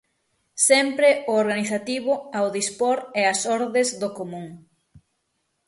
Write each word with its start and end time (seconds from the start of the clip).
Sempre 0.67 1.09
o 1.31 1.33
organizativo 1.43 2.13
ao 2.37 2.47
dispor 2.57 2.97
e 3.19 3.21
ás 3.31 3.41
ordes 3.59 3.87
do 4.01 4.09
común. 4.19 4.47